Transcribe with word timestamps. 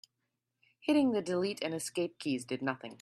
Hitting 0.79 1.11
the 1.11 1.21
delete 1.21 1.63
and 1.63 1.75
escape 1.75 2.17
keys 2.17 2.43
did 2.43 2.63
nothing. 2.63 2.97